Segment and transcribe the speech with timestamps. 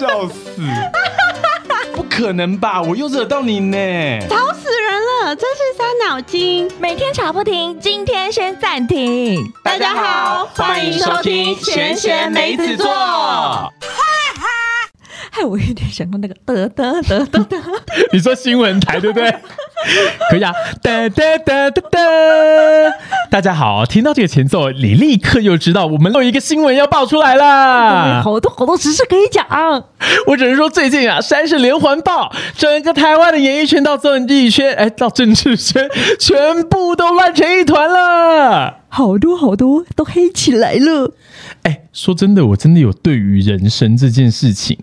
[0.00, 0.62] 笑死！
[1.92, 2.80] 不可能吧？
[2.80, 3.76] 我又惹到你呢！
[4.30, 6.70] 吵死人了，真是伤脑筋。
[6.78, 9.44] 每天吵不停，今天先暂停。
[9.62, 12.90] 大家好，欢迎收听闲闲梅子座。
[15.32, 17.56] 害我有点想到那个得得得得得，
[18.10, 19.30] 你说新闻台对不对？
[20.30, 20.50] 可以啊，
[20.82, 22.00] 哒哒哒哒哒。
[23.30, 28.20] 大家好，听到这个前奏，你立刻就知道我们有一个新闻要爆出来啦。
[28.24, 29.46] 好多好多实事可以讲。
[30.26, 35.88] 我只是说，最近啊，山是连环爆，整个台湾的演艺圈到政治圈，哎，到政治圈，
[36.18, 38.80] 全部都乱成一团了。
[38.88, 41.12] 好多好多都黑起来了。
[41.62, 44.76] 哎，说真的，我真的有对于人生这件事情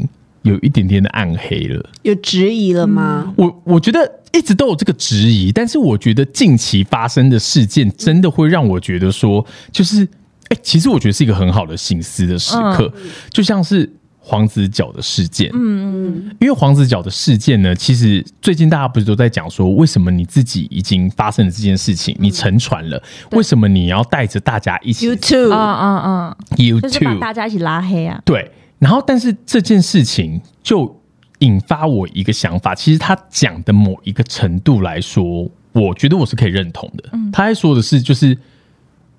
[0.48, 1.90] 有一点点的暗黑了。
[2.04, 3.34] 有质疑了吗？
[3.38, 10.08] 我我觉得一直都有这个质疑，但是我觉得近期发生的事件真的会让我觉得说，就是
[10.50, 12.92] 哎、其实我觉得是一个很好的醒思的时刻，
[13.30, 15.50] 就像是黄子佼的事件。
[15.54, 23.02] 嗯嗯，因为黄子佼的事件呢，其实最近大家不是都在讲说，为什么你自己已经发生了这件事情，你沉船了，
[23.32, 27.20] 为什么你要带着大家一起 YouTube 嗯嗯嗯，就是把 YouTube？
[27.20, 28.22] 大家一起拉黑啊。
[28.24, 31.02] 对，然后但是这件事情就
[31.40, 37.12] 引发我一个想法，其实他讲的某一个程度来说，我觉得我是可以认同的。
[37.32, 38.38] 他在说的是，就是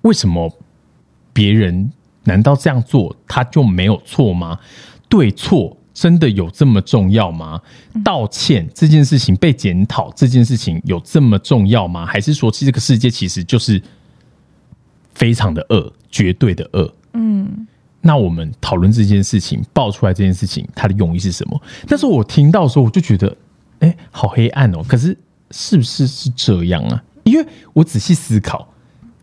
[0.01, 0.51] 为什么
[1.33, 1.91] 别人
[2.23, 4.59] 难道这样做他就没有错吗？
[5.07, 7.59] 对错真的有这么重要吗？
[8.03, 12.05] 道歉这件事情被检讨这件事情有这么重要吗？
[12.05, 13.81] 还是说，这个世界其实就是
[15.13, 16.93] 非常的恶，绝对的恶？
[17.13, 17.67] 嗯，
[18.01, 21.61] 那我们讨论这件事情，爆出来这件事情，它的用意是什么？
[21.87, 23.35] 但是我听到的时候，我就觉得，
[23.79, 24.83] 哎、好黑暗哦。
[24.87, 25.17] 可是
[25.51, 27.03] 是不是是这样啊？
[27.23, 28.67] 因为我仔细思考，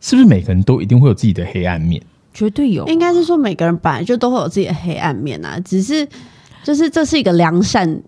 [0.00, 2.02] 是不是每个人都一定会有自己的黑暗面？
[2.34, 2.86] 绝对有。
[2.86, 6.06] 应该是说每个人本来就都会有自己的黑暗面啊，只是
[6.62, 8.02] 就是这是一个良善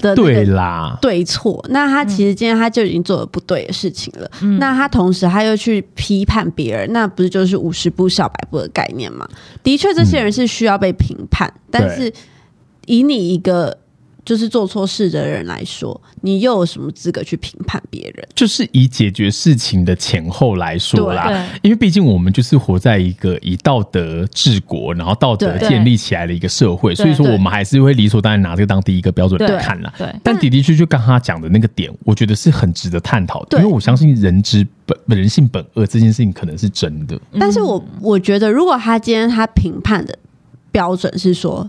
[0.00, 1.64] 的对啦，对错。
[1.70, 9.28] 那他其实今天他就已经做了不对的事情了，那他同时他又去批判别人，那不是就是五十步笑百步的概念吗？
[9.62, 12.12] 的确，这些人是需要被评判，但是
[12.86, 13.76] 以你一个
[14.24, 18.28] 就是做错事的人来说，你又有什么资格去评判别人？
[18.34, 29.92] 就是以解决事情的前后来说啦，因为毕竟我们就是活在一个以道德治国，然后道德建立起来的一个社会，所以说我们还是会理所当然拿这个当第一个标准来看啦。
[29.98, 37.20] 对，但的的确确，刚刚他讲的那个点，我觉得是很值得探讨的，因为我相信人之本人性本恶这件事情可能是真的。
[37.40, 40.16] 但是我我觉得，如果他今天他评判的
[40.70, 41.68] 标准是说。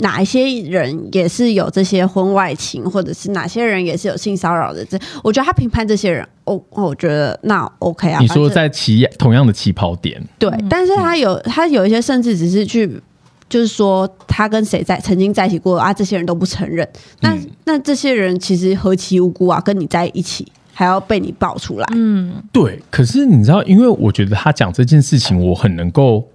[0.00, 4.84] 哪一些人也是有这些婚外情，或者是哪些人也是有性骚扰的？
[4.84, 8.20] 这我觉得他评判这些人，哦，我觉得那 OK 啊。
[8.20, 13.00] 你说在起同样的起跑点，对，但是他有他有一些甚至只是去，
[13.48, 16.86] 就是说他跟谁在曾经在一起过啊，这些人都不承认。
[17.20, 21.86] 那、嗯那这些人其实何其无辜啊，跟你在一起还要被你爆出来。
[21.94, 22.80] 嗯，对。
[22.90, 26.28] 可是你知道，因为我觉得他讲这件事情，我很能够。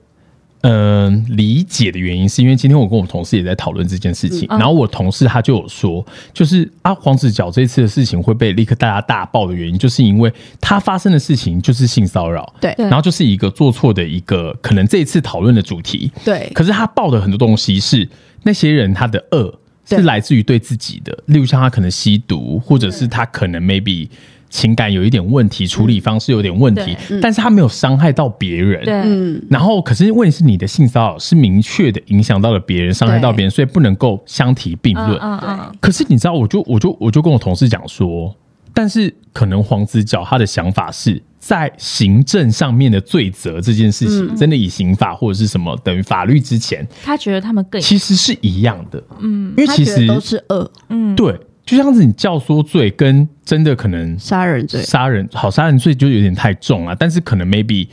[0.64, 10.32] 嗯、理解的原因是因为今天我跟我同事也在讨论这件事情，嗯然后我同事他就有说，就是啊黄子佼这次的事情会被立刻大家大爆的原因，就是因为
[10.62, 12.74] 他发生的事情就是性骚扰，对。
[12.76, 16.50] 对然后就是一个做错的一个可能这一次讨论的主题，对。
[16.54, 18.08] 可是他爆的很多东西是
[18.44, 19.54] 那些人他的恶
[19.86, 24.08] 是来自于对自己的，例如像他可能吸毒，或者是他可能 maybe
[24.54, 28.86] 情感有一点问题，处理方式有点问题，但是他没有伤害到别人。
[28.86, 35.18] 对，嗯，然后，可是问题是你的性骚扰是明确的影响到了别人，伤害到别人，所以不能够相提并论。
[35.20, 38.32] 嗯嗯可是你知道，我就我就我就跟我同事讲说，
[38.76, 49.04] 但是可能黄子佼他的想法是在行政上面的罪责这件事情，真的以刑法或者是什么等于法律之前，他觉得他们更其实是一样的。
[49.20, 50.72] 嗯，因为其实都是恶。
[50.90, 51.16] 嗯。
[51.16, 54.82] 对，就像是你教唆罪跟真的可能杀人罪。
[54.82, 57.88] 杀人，好杀人罪就有点太重了，但是可能 maybe。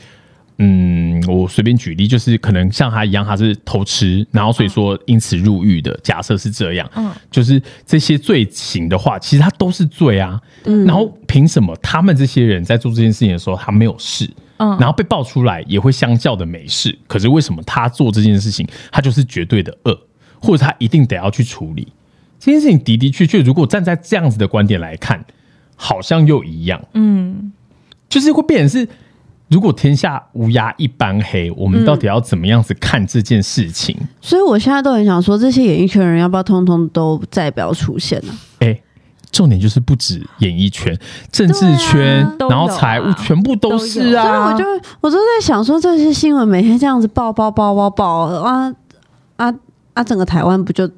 [0.63, 5.99] 嗯，我随便举例，就是可能像他一样，他是偷吃，然后所以说因此入狱的。
[6.03, 10.39] 假设是这样，嗯就是这些罪行的话，其实他都是罪啊。
[10.65, 16.95] 嗯然后凭什么他们这些人在做这件事情的时候，他没有事，嗯然后被爆出来也会相较的没事？
[17.07, 19.99] 可是为什么他做这件事情，他就是绝对的恶，
[20.43, 21.89] 或者他一定得要去处理
[22.41, 22.79] 这件事情？
[22.83, 25.25] 的的确确，如果站在这样子的观点来看，
[25.77, 27.53] 好像又一样，嗯，
[28.09, 28.89] 就是会变成是。
[29.51, 33.97] 如果天下乌鸦一般黑，我们到底要怎么样子看这件事情？
[34.21, 38.81] 所以我现在都很想说，这些演艺圈人要不要通通都再不要出现呢、哎、
[39.33, 40.97] 重点就是不止演艺圈、
[41.33, 44.53] 政治圈，啊然后财务全部都是啊所以啊。
[44.53, 44.65] 我就
[45.01, 48.73] 我都在想说，这些新闻每天这样子爆爆爆爆爆啊
[49.35, 49.53] 啊
[49.95, 50.05] 啊！
[50.05, 50.89] 整个台湾不就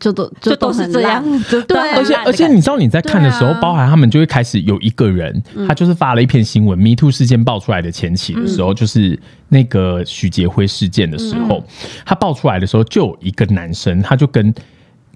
[0.00, 1.78] 就都就都是这样 子，对。
[1.92, 9.18] 而且而且，你知道你在看的时候，包含他们就会开始有一个人，他就是发了一篇新闻，Me Too 事件爆出来的前期的时候，就是
[9.48, 11.64] 那个许杰辉事件的时候，
[12.04, 14.52] 他爆出来的时候，就有一个男生，他就跟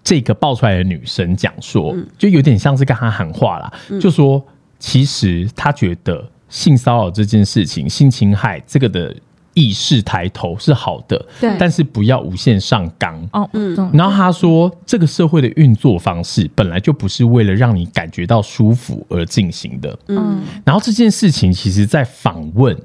[0.03, 4.43] 这个爆出来的女生讲说，就有点像是跟他喊话啦，就说
[4.79, 9.15] 其实他觉得性骚扰这件事情，性侵害这个的。
[9.59, 13.29] 意识抬头是好的，对，但是不要无限上纲。
[13.33, 13.75] 哦，嗯。
[13.93, 19.99] 然后他说，这个社会的运作方式本来就不是为了让你感觉到舒服而进行的。
[20.07, 20.41] 嗯。
[20.65, 22.77] 然后这件事情，其实在访问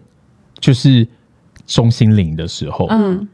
[0.60, 1.08] 就是
[1.68, 3.28] 钟心凌的时候，嗯，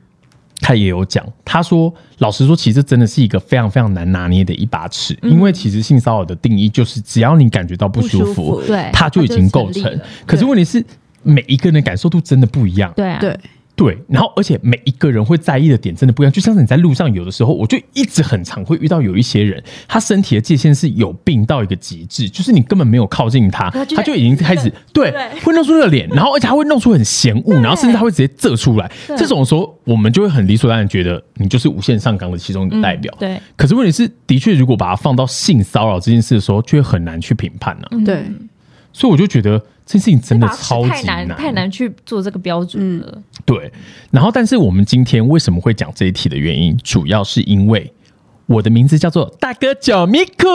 [0.59, 9.97] 他也有讲，他说，老实说，其实真的是一个非常非常难拿捏的一把尺，因为其实性骚扰的定义就是，只要你感觉到不舒服，对，他就已经构成。
[10.25, 10.83] 可是问题是。
[11.23, 13.37] 每一个人感受度真的不一样，对啊，对。
[13.75, 25.13] 对，然后而且每一个人会在意的点真的不一样，就像是你在路上有的时候，我就一直很常会遇到有一些人，他身体的界限是有病到一个极致，就是你根本没有靠近他，他就已经开始对。
[25.45, 33.41] 会弄出那个脸，然后而且他会弄出很嫌恶，然后甚至他会直接遮出来，这种时候我们就会很理所当然觉得你就是无限上纲的其中一个代表，对。
[33.55, 38.25] 可是问题是，的确如果把它放到性骚扰这件事的时候，就会很难去评判呢，对。
[38.91, 43.23] 所以我就觉得这件事情真的超级难，太难去做这个标准了。
[43.43, 43.71] 对，
[44.11, 47.91] 然后但是我们今天为什么会讲这一题的原因，主要是因为
[48.49, 50.47] 我的名字叫做大哥九米酷，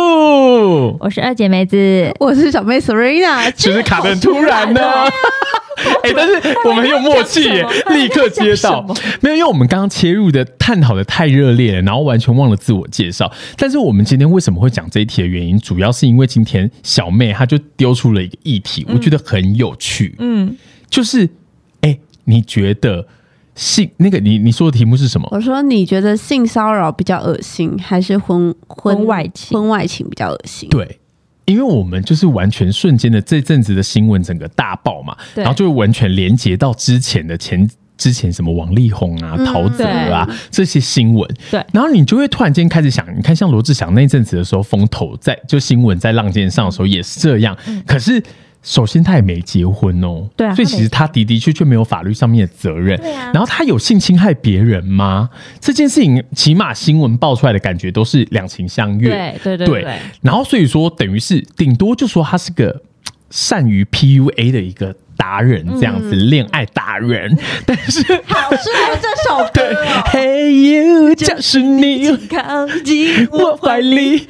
[0.98, 4.80] 我是二姐妹子，我是小妹 Serena，其实卡的突然呢。
[6.02, 8.84] 哎，但是我们很有默契耶，立刻接到。
[9.20, 13.30] 没有，因为我们刚刚切入的探讨的太热烈了，然后完全忘了自我介绍。
[13.56, 20.16] 但是我们今天为什么会讲这一题的原因，主要是因为今天小妹她就丢出了一个议题，我觉得很有趣。
[20.18, 20.56] 嗯，
[20.90, 21.28] 就是
[21.82, 23.06] 哎，你觉得
[23.54, 25.28] 性那个你你说的题目是什么？
[25.30, 30.68] 我说你觉得性骚扰比较恶心，还是婚婚外情婚外情比较恶心？
[30.68, 30.98] 对。
[31.46, 37.68] 因为我们就是完全瞬间的这阵子的新闻整个大爆嘛，然后就完全连接到之前的前
[37.98, 47.54] 之前什么王力宏啊、陶喆啊这些新闻，对，然后你就会突然间开始想，你看像罗志祥那阵子的时候，风头在就新闻在浪尖上的时候也是这样，
[47.86, 48.22] 可是。
[48.64, 52.98] 首先，他也没结婚哦，对啊，所以其实他的的确确没有法律上面的责任。
[52.98, 55.28] 对啊，然后他有性侵害别人吗？
[55.60, 59.10] 这件事情起码新闻爆出来的感觉都是两情相悦，
[59.44, 59.98] 对对对对。
[60.22, 62.82] 然后所以说，等于是顶多就说他是个
[63.28, 64.96] 善于 PUA 的一个。
[65.16, 69.74] 达人这样子，恋爱达人， 但是好适合这首歌。
[70.06, 74.26] Hey you，就是你靠近我怀里，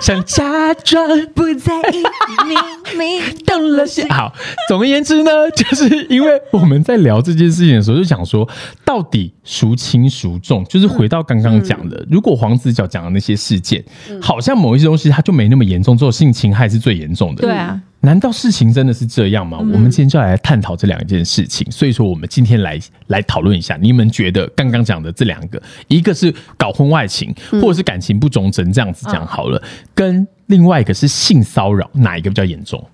[0.00, 2.02] 想假装不在意，
[2.46, 4.08] 明明动了心。
[4.10, 4.32] 好，
[4.68, 8.48] 总而言之呢，就是因为我们在聊这件事情的时候，就想说，
[8.84, 10.64] 到底孰轻孰重？
[10.66, 13.82] 就是回到刚刚讲的，如果黄子佼讲的那些事件，
[14.20, 17.42] 好像某一些东西它就没那么严重，只有性侵害是最严重的。
[17.42, 17.80] 对啊。
[18.00, 19.58] 难道事情真的是这样吗？
[19.58, 21.68] 我们今天就来探讨这两件事情。
[21.72, 22.78] 所以说，我们今天来
[23.08, 29.60] 来讨论一下，你们觉得刚刚讲的这两个，一个是搞婚外情，或者是感情不忠贞，这样子讲好了，
[29.94, 32.84] 跟另外一个是性骚扰，哪一个比较严重？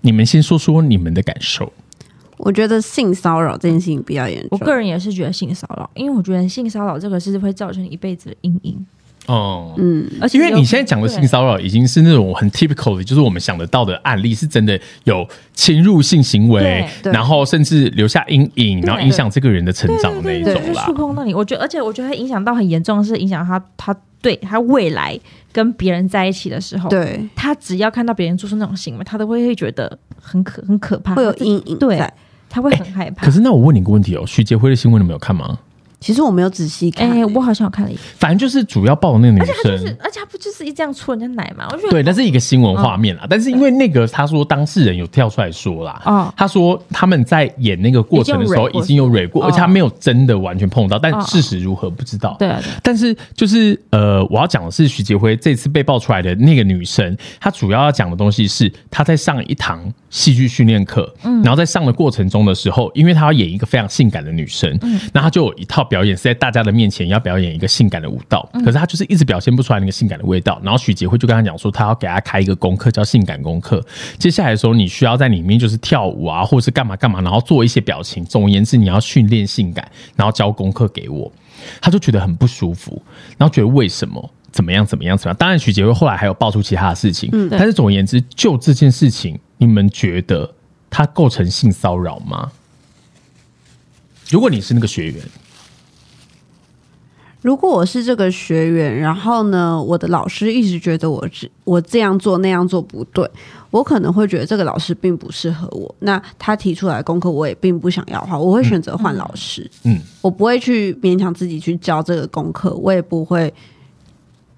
[0.00, 1.72] 你们先说说你们的感受。
[2.38, 4.48] 我觉得性骚扰这件事情比较严重。
[4.50, 8.86] 我个人也是觉得性骚扰，因为我觉得性骚扰这个是会造成一辈子的阴影。
[9.26, 20.84] 哦，嗯，而且因为你现在讲的性骚扰已经是那种很 typical 的，就是我们想得到的案例，是真的有侵入性行为，然后甚至留下阴影，然后影响这个人的成长的那一种啦。
[20.86, 25.18] 触碰到你，我觉得，而且我觉得影响到很严重，是影响他，他对他未来
[25.52, 32.00] 跟别人在一起的时候，对他只要看到别人做出那种行为，他都会会觉得很可很可怕，会有阴影，对，
[32.48, 33.26] 他会很害怕。
[33.26, 35.58] 可是那我问你个问题哦，徐杰辉的新闻你没有看吗？
[35.98, 41.66] 其实我没有仔细看，哎，我好像有看了一，反正就是主要报的那个女生，而且她就是，而且她不就是一这样搓人家奶嘛？
[41.72, 43.26] 我觉得对，那是一个新闻画面啦。
[43.28, 52.36] 但是因为那个他说当事人有跳出来说啦，啊，他说他们在演那个过程的时候已经有蕊过，而且他没有真的完全碰到，但事实如何不知道。
[52.38, 66.66] 对，但是就是呃，我要讲的是徐杰辉这次被爆出来的那个女生，她主要要讲的东西是她在上一堂戏剧训练课，嗯，然后在上的过程中的时候，因为她要演一个非常性感的女生，嗯，那她就有一套表演是在大家。
[66.66, 70.60] 的面前要表演一个性感的舞蹈，可是他就是一直表现不出来那个性感的味道。
[70.64, 73.80] 然后许杰辉就跟他讲说，他要给他开一个功课，叫性感功课。
[74.18, 78.24] 接下来的时候，你需要在里面就是跳舞啊，或者是干嘛干嘛，然后做一些表情。
[78.24, 81.30] 总而言之，你要训练性感，然后交功课给我。
[81.80, 83.00] 他就觉得很不舒服，
[83.38, 85.36] 然后觉得为什么怎么样怎么样怎么样？
[85.36, 87.30] 当然，许杰辉后来还有爆出其他的事情。
[87.32, 90.54] 嗯，但是总而言之，就这件事情，你们觉得
[90.90, 92.52] 他构成性骚扰吗？
[94.28, 95.22] 如果你是那个学员。
[97.42, 103.30] 如果我是这个学员，然后呢，我的老师一直觉得我这我这样做那样做不对，
[103.70, 105.94] 我可能会觉得这个老师并不适合我。
[106.00, 109.70] 那他提出来功课我也并不想要的话，我会选择换老师。
[109.84, 113.52] 嗯，我不会去勉强自己去教这个功课，我也不会。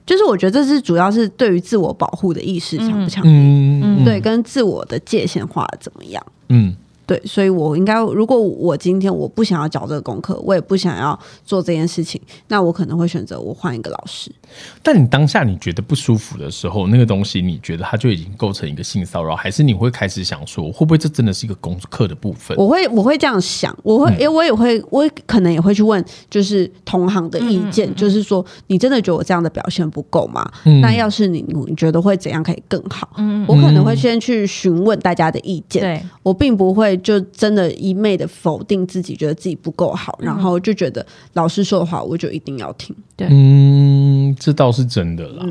[0.09, 6.27] 就是我觉得这是主要是对于自我保护的意识强不强烈，嗯对，跟自我的界限画得怎么样。
[6.49, 6.75] 嗯
[7.09, 14.31] 对，所以我应该，如果我今天我不想要教这个功课，我也不想要做这件事情，那我可能会选择我换一个老师。
[14.83, 22.55] 但你当下你觉得不舒服的时候，那个东西你觉得它就已经构成一个性骚扰，还是你会开始想说，会不会这真的是一个功课的部分？
[22.59, 30.47] 我会我会这样想，我会，因为我也会，我可能也会去问，就是同行的意见，就是说，你真的觉得我这样的表现不够吗？
[30.83, 33.09] 那要是你，你觉得会怎样可以更好？
[33.47, 42.95] 我可能会先去询问大家的意见，对我并不会就真的一昧的否定自己，觉得自己不够好，然后就觉得老师说的话我就一定要听。
[43.17, 45.45] 对嗯，这倒是真的啦。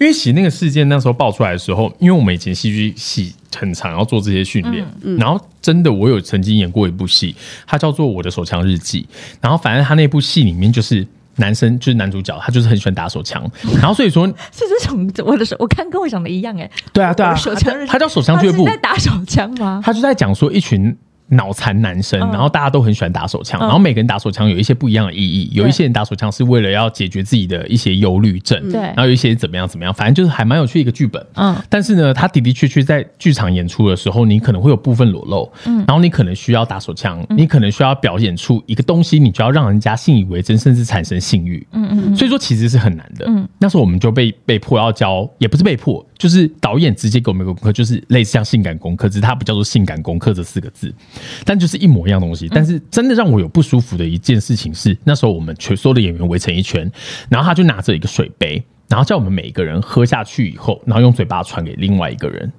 [0.00, 4.86] 因为其实那个事件那时候爆出来的时候，因为我们以前戏剧系很常要做这些训练，
[5.18, 7.34] 然后真的我有曾经演过一部戏，
[7.66, 9.02] 它叫做《我的手枪日记》，
[9.40, 11.06] 然后反正他那部戏里面就是。
[11.36, 16.70] 男生就是男主角，他就是很喜欢打手枪，然后所以说， 是这种我的手，我看跟我想的一样哎。
[16.92, 19.80] 对啊，对啊，手枪他叫手枪俱乐部他是，在打手枪吗？
[19.84, 20.96] 他就在讲说一群
[21.28, 22.30] 脑残男生，嗯。
[22.32, 23.62] 然后大家都很喜欢打手枪，嗯。
[23.62, 28.80] 然后每个人打手枪有一些不一样的意义，有一些人打手枪是为了要解决自己的一些忧虑症，对。
[28.80, 31.24] 然后有一些怎么样怎么样，反正就是还蛮有趣一个剧本。
[31.34, 31.56] 嗯。
[31.68, 43.26] 但是呢，他的的确确在剧场演出的时候，你可能会有部分裸露，嗯，然后你可能需要打手枪，你可能需要表演出一个东西，你就要让人家信以为真，甚至产生性欲，嗯嗯，所以说其实是很难的。
[43.28, 50.94] 嗯，那时候我们就被被迫要教，也不是被迫，就是导演直接给我们一个功课，就是类似像性感功课，只是它不叫做性感功课这四个字，
[51.44, 52.48] 但就是一模一样东西。
[52.48, 56.90] 但是真的让我有不舒服的一件事情是，那时候我们全所有的演员围成一圈，
[57.28, 62.52] 然后他就拿着一个水杯，然后叫我们每一个人喝下去以后，然后用嘴巴传给另外一个人，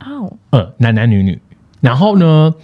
[0.00, 1.40] 哦，呃，男男女女。
[1.80, 2.54] 然后呢，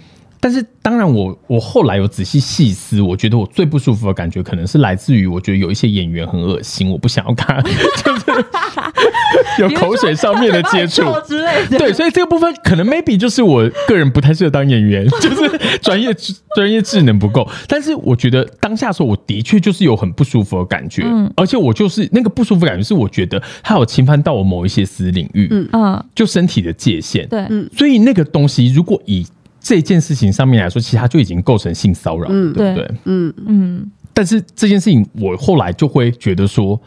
[0.43, 7.61] 但是当然我我后来有仔细细思，我觉得我最不舒服的感觉可能是来自于我觉得有一些演员很恶心，我不想要看，
[8.03, 11.03] 就是有口水上面的接触。
[11.27, 11.77] 之类的。
[11.77, 17.47] 对，所以这个部分可能 maybe 就是我个人不太适合当演员， 就是专业智专业智能不够。
[17.67, 21.03] 但是我觉得当下的时候，我的确就是有很不舒服的感觉，
[21.35, 27.27] 而且我就是那个不舒服感觉是我觉得它有侵犯到我某一些私领域，嗯，就身体的界限。
[27.27, 27.45] 对，
[27.77, 29.23] 所以那个东西如果以
[29.63, 32.73] 这件事情上面来说，其实它就已经构成性骚扰，对不对？
[32.73, 36.81] 对嗯，嗯，但是这件事情，我后来就会觉得说，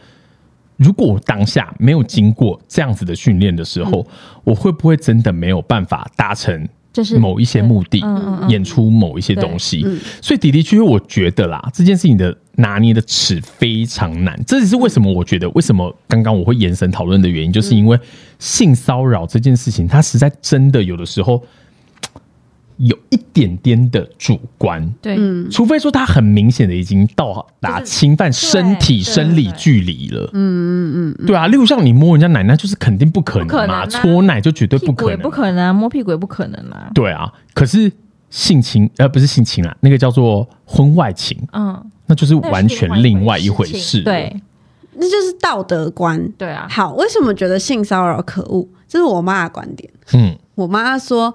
[0.75, 4.05] 如果我当下没有经过这样子的训练的时候，
[4.43, 8.03] 我会不会真的没有办法达成就是某一些目的，
[8.49, 9.81] 演出某一些东西？
[10.21, 14.37] 所以的的确确，我觉得啦，这件事情的拿捏的尺非常难。
[14.45, 17.97] 这也是为什么我觉得，为什么刚刚我会延伸讨论的原因，就是因为
[18.37, 21.41] 性骚扰这件事情，它实在真的有的时候。
[22.77, 25.17] 有一点点的主观，对，
[25.49, 36.91] 除非说他很明显的已经到达侵犯身体生理距离了，嗯嗯嗯，对啊，例如像你摸人家奶，奶就是肯定不可能嘛，搓奶就绝对不可能，也不可能啊，摸屁股也不可能啊。
[36.93, 37.31] 对啊。
[37.53, 37.91] 可是
[38.29, 44.01] 性侵呃不是性侵啊，那个叫做婚外情，嗯，那就是完全另外一回事。
[44.01, 44.35] 对
[44.97, 46.29] 那就是道德观。
[46.37, 48.67] 对啊，好，为什么觉得性骚扰可恶？
[48.87, 49.89] 这是我妈的观点。
[50.13, 51.33] 嗯我妈说，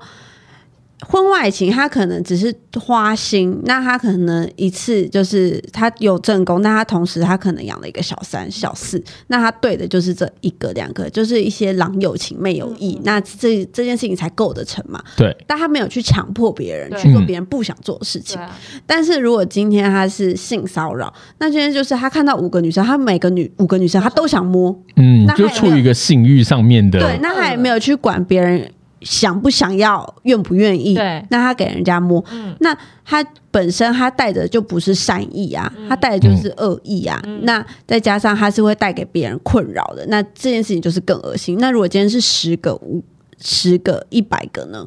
[1.09, 15.02] 婚外情他可能只是花心，那他可能一次就是他有正宫，那他同时他可能养了一个小三、小四，那他对的就是这一个两个，就是一些郎有情妹有意，那这这件事情才构得成嘛。
[15.16, 18.38] 对，但他没有去强迫别人去做别人不想做的事情。
[18.87, 30.95] 但是如果今天他是性骚扰，那今天就是他看到五个女生，他每个女五个女生他都想摸，嗯那，就处于一个性欲上面的，对，那他也没有去管别人想不想要、愿不愿意。
[30.95, 37.21] 对那他给人家摸，嗯那他本身他带的就不是善意啊，他带的就是恶意啊。
[37.42, 41.59] 那再加上他是会带给别人困扰的，那这件事情就是更恶心。
[41.59, 43.02] 那如果今天是十个、五
[43.38, 44.85] 十个、一百个呢？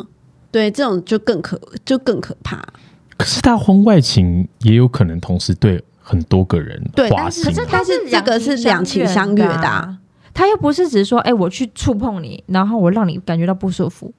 [0.52, 2.64] 对，这种就更可就更可怕。
[3.18, 9.98] 可是他婚外情也有可能同时对很多个人对但是可是他但是这个是两情相悦的
[10.34, 14.14] 他又不是只是说，哎、我去触碰你，然后我让你感觉到不舒服。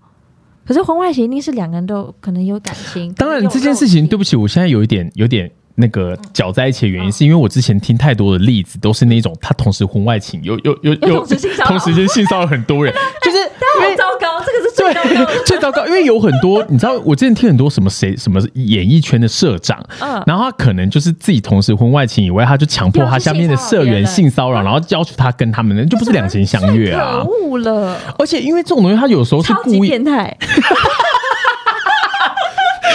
[0.65, 3.13] 可是婚外情一定是两个人都可能有感情。
[3.15, 11.27] 当然，这件事情，对不起，我现在有一点有点那个搅在一起的原因，是因为我之前听太多的例子，都是那种他同时婚外情，有有有又
[11.65, 14.95] 同时间性骚扰很多人， 就是他好糟糕，这个是最，
[15.45, 20.23] 最糟糕，因为有很多，你知道，我之前听很多什么谁什么演艺圈的社长，嗯。
[20.27, 27.25] 然后他可能就是自己同时婚外情以外，他就强迫他下面的社员性骚扰，然后要求他跟他们，就不是两情相悦啊。
[27.25, 27.31] 可。
[27.31, 30.37] 恶了，而且因为这种东西，他有时候是故意，变态，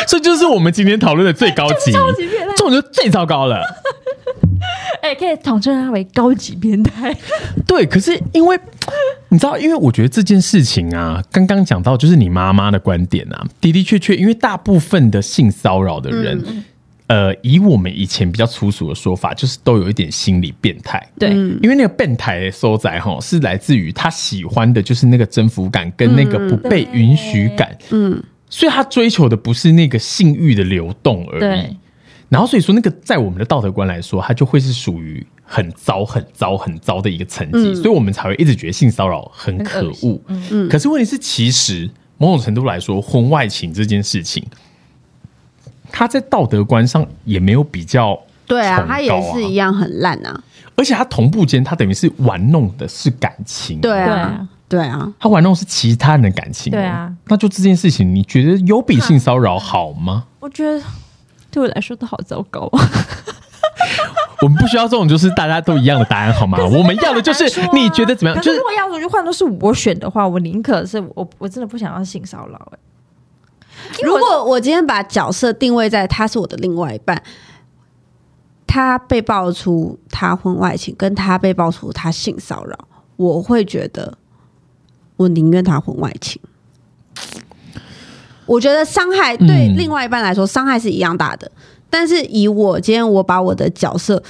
[0.07, 2.49] 这就是我们今天讨论的最高级，超级变态。
[2.49, 3.62] 这种就最糟糕了。
[5.02, 7.16] 哎，可以统称他为高级变态。
[7.66, 8.60] 对，可是因为
[9.30, 16.64] 你知道，因为我觉得这件事情啊，刚刚讲到就是你妈妈的观点啊，的的确确，因为大部分的性骚扰的人，
[17.08, 21.02] 呃，以我们以前比较粗俗的说法，就是都有一点心理变态。
[21.18, 21.30] 对，
[21.62, 31.78] 因为那个变态的收仔哈，是来自于他喜欢的就是那个征服感跟那个不被允许感，嗯，所以他追求的不是那个性欲的流动而已对。
[32.29, 40.21] 然后所以说，那个在我们的道德观来说，它就会是属于很糟、很糟、很糟的一个层级，所以我们才会一直觉得性骚扰很可很恶
[40.69, 44.45] 可是问题是，其实某种程度来说，婚外情这件事情，
[45.91, 50.43] 它在道德观上也没有比较对啊，崇他也是一样很烂啊，
[50.75, 60.25] 而且它同步间，它等于是玩弄的是感情，对啊对啊，对啊，他玩弄是其他人的感情、对啊，那就这件事情，你觉得有比性骚扰好吗？
[60.39, 60.79] 我觉得
[61.51, 62.70] 对我来说都好糟糕。
[64.41, 66.58] 我们不需要这种就是大家都一样的答案好吗？
[66.63, 68.41] 我们要的就是你觉得怎么样？
[68.41, 72.72] 就是如果要是换都是我选的话，我宁可是我我真的不想要性骚扰。
[72.72, 72.79] 哎，
[74.01, 77.22] 如果我今天把角色定位在他是我的另外一半，
[78.65, 82.77] 他被爆出他婚外情，跟他被爆出他性骚扰，
[83.18, 84.18] 我会觉得
[85.18, 86.41] 我宁愿他婚外情。
[88.50, 89.77] 我觉得伤害对嗯。
[89.77, 91.50] 另外一半来说伤害是一样大的，
[91.89, 94.22] 但是以我今天我把我的角色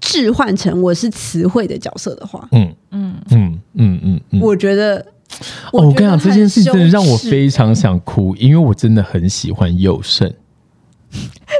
[0.00, 2.74] 置换成我是词汇的角色的话，嗯。
[2.90, 3.14] 嗯。
[3.30, 4.40] 嗯嗯嗯嗯。
[4.40, 4.98] 我觉得，
[5.72, 10.32] 哦，我跟你讲，觉得这件事真的让我非常想哭，因为我真的很喜欢佑胜。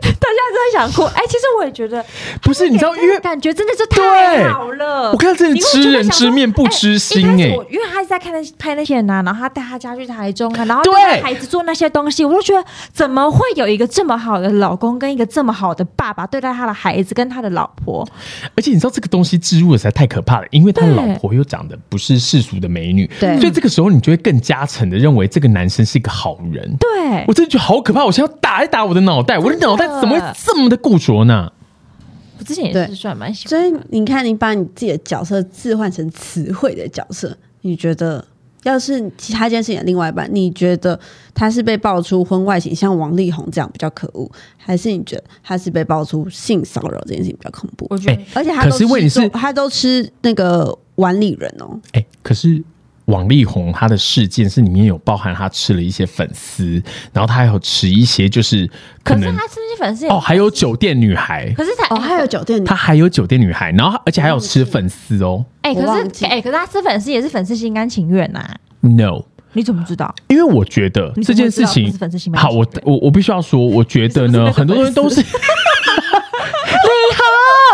[0.21, 1.03] 大家都在想哭。
[1.15, 2.05] 哎，其实我也觉得，
[2.43, 5.13] 不是，你知道，因为感觉真的是太好了。
[5.13, 18.07] 我看这里你会吃人觉得想说吃面不知心哎、因为他是在看那拍那些人啊、然后他带他家去台中啊，然后对孩子做那些东西，我就觉得怎么会有一个这么好的老公跟一个这么好的爸爸对待他的孩子跟他的老婆？
[18.57, 26.77] 而且你知道这个东西植入的实在太可怕了，因为他对老婆又长得不是世俗的美女，对所以这个时候你就会更加成的认为这个男生是一个好人。
[26.79, 31.53] 对我，真的觉得好可怕，我现在要打一打我的脑袋，我的脑袋怎么会这么的固着呢？
[32.39, 33.51] 我之前也对是算蛮喜欢。
[33.51, 38.25] 所以你看，你把你自己的角色置换成词汇的角色，你觉得
[38.65, 40.99] 要是其他件事情的另外一半，你觉得
[41.35, 47.87] 他是被爆出婚外情，像王力宏这样比较可恶，还是你觉得他是被爆出性骚扰这件事情比较恐怖？
[47.91, 52.63] 我觉得哎而且他都可是问题是吃他都吃那个碗里人哦，哎、可是
[53.07, 58.69] 王力宏他的事件是里面有包含他吃了一些粉丝，然后他还有吃一些就是
[59.03, 65.45] 可能可是他吃那些粉丝也哦，还有酒店女孩，可是他哦，还有酒店他还有酒店女孩，然后而且还有吃粉丝哦。
[65.63, 68.45] 哎、可是哎、可是他吃粉丝也是粉丝心甘情愿呐、
[68.81, 70.15] No，你怎么知道？
[70.29, 75.25] 因为我觉得你这件事情怎么会知道不是粉丝心甘好，我我我必须要说，我觉得呢，是是很多东西都是。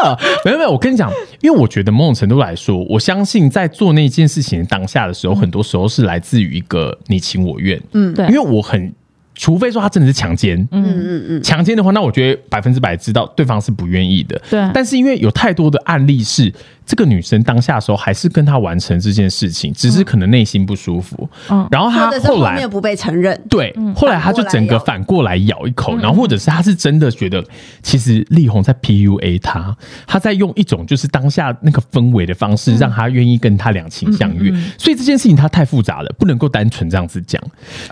[0.45, 7.81] 没有没有，我跟你讲，因为我觉得某种程度来说，我相信在做那件事情当下的时候，很多时候是来自于一个你情我愿。
[7.93, 8.93] 嗯对因为我很，
[9.39, 10.85] 除非说他真的是强奸，嗯。
[10.85, 14.39] 嗯嗯，强奸的话，那我觉得百分之百知道对方是不愿意的。
[14.51, 14.69] 对。
[14.75, 16.53] 但是因为有太多的案例是，
[16.85, 21.29] 这个女生当下的时候还是跟他完成这件事情，只是可能内心不舒服。
[21.51, 21.67] 嗯。
[21.71, 25.75] 然后他后来不被承认，对，后来他就整个反过来咬一嗯。
[25.75, 27.45] 口，然后或者是他是真的觉得，
[27.81, 34.51] 其实力宏在 PUA 他，他在用一种就是当下那个氛围的方式，让他愿意跟他两情相悦。
[34.77, 37.41] 所以这件事情他太复杂了，不能够单纯这样子讲。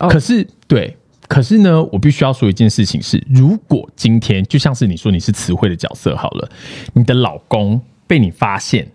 [0.01, 0.09] 哦。
[0.09, 0.97] 可是对。
[1.29, 6.49] 可是呢，我必须要说一件事情是，如果今天就像是你说你是词汇的角色好了，
[6.95, 8.87] 你的老公被你发现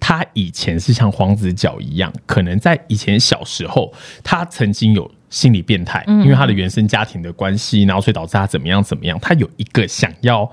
[0.00, 3.92] 他以前是像黄子佼一样，可能在以前小时候，
[4.22, 10.50] 他曾经有心理变态，因为他的原生家庭的关系，然后所以导致他怎么样怎么样，他有一个想要，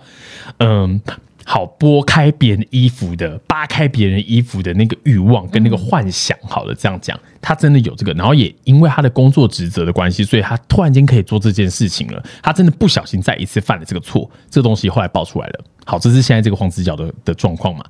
[0.58, 1.02] 嗯。
[1.45, 12.23] 好拨开别人衣服的、扒开别人衣服的那个欲望跟那个幻想，好了，这样讲，他真的有这个，然后也因为他的工作职责的关系，所以他突然间可以做这件事情了。
[12.41, 15.63] 他真的不小心再一次犯了这个错，这东西后来爆出来了。
[15.86, 17.84] 好，这是现在这个黄子佼的的状况嘛？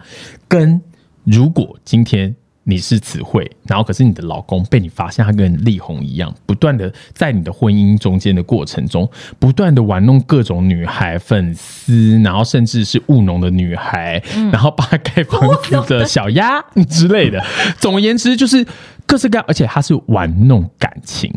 [0.47, 0.81] 跟
[1.23, 14.21] 如果今天你是词汇，然后可是你的老公被你发现他跟力宏一样，不断的在你的婚姻中间的过程中，不断的玩弄各种女孩粉丝，然后甚至是务农的女孩，
[14.51, 17.43] 然后扒盖房子的小鸭之类的。
[17.79, 18.65] 总而言之，就是
[19.07, 21.33] 各式各样，而且他是玩弄感情。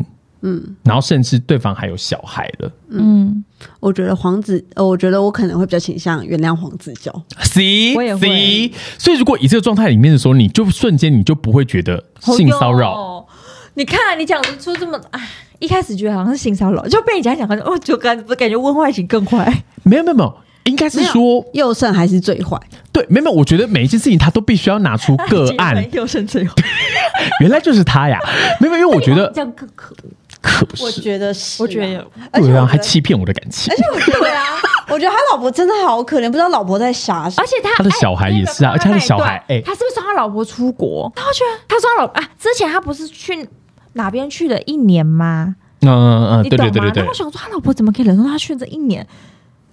[0.47, 3.43] 嗯，然后甚至对方还有小孩了嗯，
[3.79, 7.11] 我觉得黄子，呃，我觉得我可能会比较倾向原谅黄子佼。
[7.39, 12.93] ，C 我也会 C，所以如果以这个状态里面的时候，你就瞬间你就不会觉得性骚扰。
[12.93, 13.25] 哦。
[13.73, 15.19] 你看，你讲得出这么，哎，
[15.59, 19.63] 一开始觉得好像是性骚扰，就被你讲讲，好像哦，就感感觉温坏情更坏。
[19.83, 22.57] 没有没有没有，应该是说右胜还是最坏，
[22.91, 26.53] 对，没有没有，我觉得每一件事情他都必须要拿出个 案，又胜最坏，
[27.41, 28.17] 原来就是他呀，
[28.61, 30.09] 没有，因为我觉得这样更可恶。
[30.45, 34.45] 可我是，觉得是啊，我觉得有对啊，而且我觉得还欺骗我的感情而，且我觉得啊，
[34.89, 37.47] 我觉得他老婆真的好可怜，不知道老婆在傻什么而。
[37.47, 41.11] 且他他的小孩也是啊哎而且他的小孩哎那个他是不是送他老婆出国？
[41.15, 43.47] 然后觉得他说他老啊，之前他不是去
[43.93, 45.55] 哪边去了一年吗？
[45.81, 46.71] 嗯嗯嗯，你懂吗？
[46.71, 49.05] 对对对对对然后我，想说他老婆怎么可以忍受他去这一年？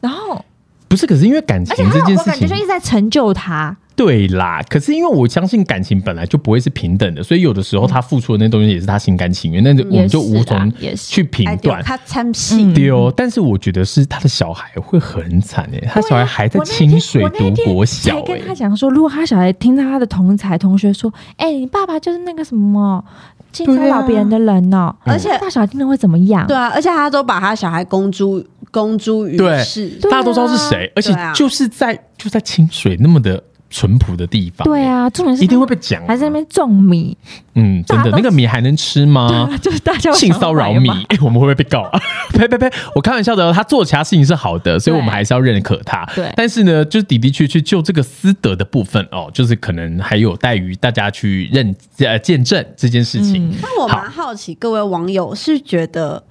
[0.00, 0.44] 然后，
[0.92, 11.82] 不是，可是因为感情这件事情，我感觉就一，直在成就他，对啦，可是因为我相信感情本来就不会是平等的，所以有的时候他付出的那东西也是他心甘情愿，那就我们就无从去评断。
[11.82, 23.02] 他参戏嗯，对哦，但是我觉得是他的小孩会很惨诶，他小孩还在清水读我那天国小才跟他诶，讲说，如果他小孩听到他的同才同学说：“哎、你爸爸就是那个什么
[23.50, 26.46] 性骚扰别人的人哦、而且大小孩听了会怎么样？
[26.46, 37.16] 对啊，而且他都把他小孩公诸公诸于对世，对大家都知道是谁，而且就是在就在清水那么的淳朴的地方，对，啊，重点是一定会被讲啊，还在那边种米，
[37.54, 39.48] 嗯，真的那个米还能吃吗？
[39.62, 40.90] 就是大家性骚扰米。
[41.08, 41.98] 哎、我们会不会被告啊？
[42.34, 42.70] 呸呸呸！
[42.94, 46.04] 我开玩笑的哦，他做其他事情是好的，所以我们对还是要认可他。
[46.14, 46.30] 对。
[46.36, 53.50] 但是呢，就是的的确确就这个私德的部分哦，就是可能还有待于大家去认呃见证这件事情。
[53.50, 53.54] 嗯。
[53.80, 56.22] 我蛮好奇，各位网友是觉得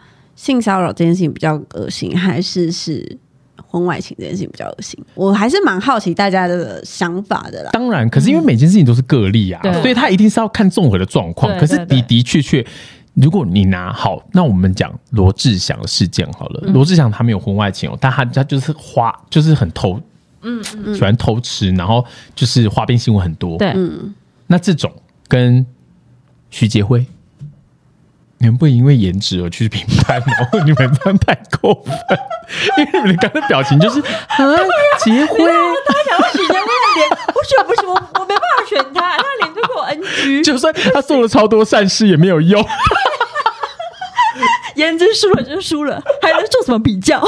[0.42, 3.16] 性骚扰这件事情比较恶心，还是是
[3.68, 4.98] 婚外情这件事情比较恶心？
[5.14, 7.70] 我还是蛮好奇大家的想法的啦。
[7.74, 11.52] 当然，可是因为每件事情都是个例啊，对所以他一定是要看综合的状况。
[11.52, 12.66] 对可是的的确确，
[13.14, 16.62] 如果你拿好，那我们讲罗志祥的事件好了。
[16.72, 20.02] 罗志祥他没有婚外情哦，但他他就是花，就是很偷，
[20.42, 23.60] 嗯嗯，喜欢偷吃，然后就是花边新闻很多。
[23.60, 23.76] 对，
[24.48, 24.92] 那这种
[25.28, 25.64] 跟
[26.50, 27.06] 徐杰辉，
[28.42, 30.24] 你们不能因为颜值而去评判哦，
[30.66, 31.94] 你们这样太过分，
[32.78, 34.38] 因为你们刚才表情就是 啊，
[35.00, 35.38] 结婚，
[35.86, 35.94] 他。
[36.04, 36.60] 想要许杰辉的
[36.96, 42.66] 脸，我选不是我，我没办法选他，他脸都给我 NG， 就算他做了超多善事也没有用。
[44.76, 47.22] 颜值输了就是输了，还能做什么比较？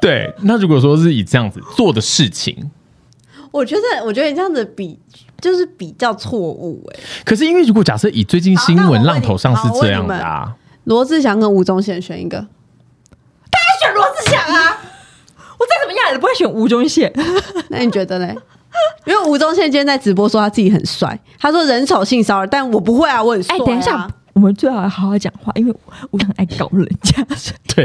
[0.00, 2.70] 对，那如果说是以这样子做的事情，
[3.50, 4.98] 我觉得，我觉得你这样子比
[5.40, 7.00] 就是比较错误哎。
[7.24, 12.38] 可是因为如果假设以最近新闻浪头上是这样的啊，罗志祥跟吴宗宪选一个，
[13.50, 14.80] 他选罗志祥啊！
[15.58, 17.12] 我再怎么样也不会选吴宗宪。
[17.68, 18.36] 那你觉得嘞？
[19.04, 23.66] 因为吴宗宪今天在直播说他自己很帅，他说人丑性骚扰，但我不会啊，我很帅、哎，啊。
[23.66, 25.74] 等一下，我们最好好好讲话，因为
[26.10, 27.26] 我很爱搞人家。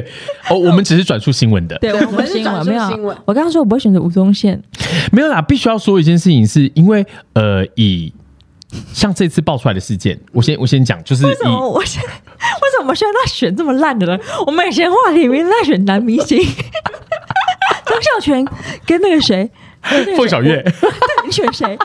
[0.01, 0.07] 对
[0.49, 3.15] 哦，我们只是转述新闻的，对，我们是转述新闻。
[3.25, 4.61] 我刚刚说我不会选择吴宗宪，
[5.11, 8.13] 没有啦，必须要说一件事情，是因为呃，以
[8.93, 14.17] 像这次爆出来的事件，我先我先讲，就是以为什么我现在为什么现在都选这么烂的呢？
[14.45, 16.37] 我们以前话题里面在选男明星，
[17.85, 18.45] 张孝全
[18.85, 19.49] 跟那个谁，
[19.89, 20.63] 跟那个谁凤小岳。
[21.25, 21.77] 你选谁？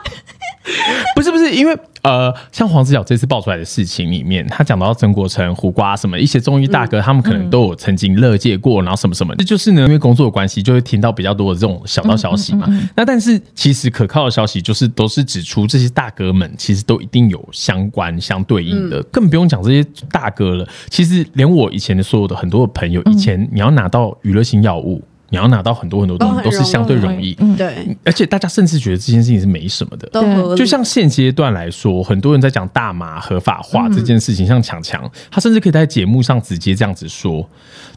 [1.16, 12.68] 不是不是，因为呃，像黄子佼这次爆出来的事情里面，他讲到曾国成、胡瓜什么一些综艺大哥，他们可能都有曾经乐界过，然后什么什么，这就是呢，因为工作的关系，就会听到比较多的这种小道消息嘛。
[12.94, 20.68] 那但是其实可靠的消息就是都是指出这些大哥们其实都一定有相关相对应的，更不用讲这些大哥了。
[20.90, 25.02] 其实连我以前的所有的很多的朋友，以前你要拿到娱乐性药物。
[25.30, 30.08] 你要拿到很多很多东西，都都是相对容容易，嗯对，而且大家甚至觉得这件事情是没什么的。
[30.10, 30.54] 都。
[30.54, 37.48] 就像现阶段来说，很多人在讲大麻合法化这件事情，像强强，他甚至可以在节目上直接这样子说。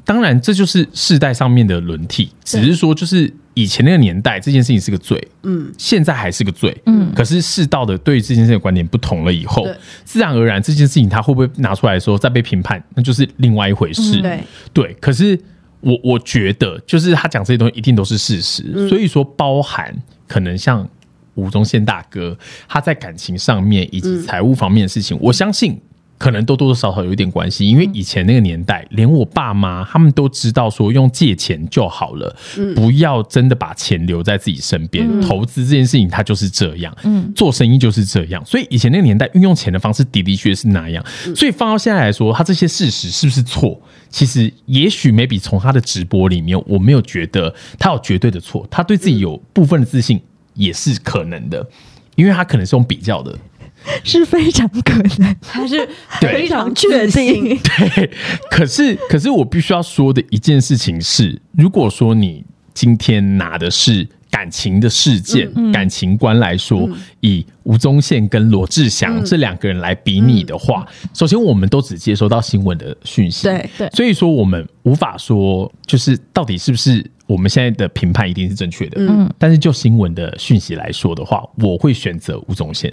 [0.06, 7.12] 当然，这就是世代上面的轮替，只是说就是以前那个年代这件事情是个罪，嗯，现在还是个罪，嗯。
[7.16, 9.66] 可是世道的对于这件事情的观点不同了以后，
[10.04, 14.22] 自然而然这件事情他会不会拿出来说再被评判，那就是另外一回事。
[14.22, 14.44] 对，
[14.74, 15.40] 对，可是
[15.84, 19.94] 我我觉得，就是他讲这些东西一定都是事实，所以说包含
[20.28, 20.88] 可能像
[21.36, 25.80] 吴宗宪大哥，他在感情上面以及财务方面的事情，我相信。
[26.24, 32.34] 可能多多少少有一点关系，因为以前那个年代，连我爸妈他们都知道说用借钱就好了，
[32.74, 35.06] 不要真的把钱留在自己身边。
[35.20, 41.06] 投资这件事情它就是这样，嗯做生意就是这样，所以以前那个年代运用钱的方式的的确确是那样。
[41.36, 43.78] 所以放到现在来说，他这些事实是不是错？
[44.10, 50.22] 其实也许 maybe 从他的直播里面，我没有觉得他有绝对的错，他对自己有部分的自信
[50.54, 51.68] 也是可能的，
[52.16, 53.38] 因为他可能是用比较的。
[54.04, 55.88] 是非常可能， 还是
[56.20, 56.34] 对。
[56.34, 57.58] 非常确定？
[57.64, 58.12] 对，
[58.50, 62.44] 可是可是我必须要说的一件事情是，如果说你
[62.74, 66.90] 今天拿的是感情的事件、感情观来说，
[67.22, 73.90] 以吴宗宪跟罗志祥这两个人来比拟的话，首先我们都只接收到新闻的讯息，对对。
[73.92, 82.92] 所以说我们无法说就是到底是不是我们现在的评判一定是正确的，嗯，但是就新闻的讯息来说的话，我会选择吴宗宪。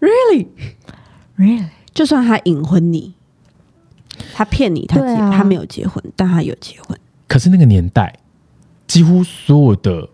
[0.00, 3.14] Really？really 就算他隐婚你，
[4.34, 6.98] 他骗你，他结、啊他没有结婚，但他有结婚。
[7.28, 8.14] 可是那个年代，
[8.86, 10.08] 几乎所有的